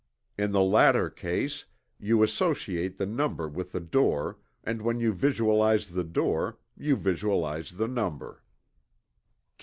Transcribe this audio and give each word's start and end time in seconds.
In 0.35 0.51
the 0.51 0.63
latter 0.63 1.11
case, 1.11 1.67
you 1.99 2.23
associate 2.23 2.97
the 2.97 3.05
number 3.05 3.47
with 3.47 3.71
the 3.71 3.79
door 3.79 4.39
and 4.63 4.81
when 4.81 4.99
you 4.99 5.13
visualize 5.13 5.89
the 5.91 6.03
door 6.03 6.57
you 6.75 6.95
visualize 6.95 7.73
the 7.73 7.87
number. 7.87 8.41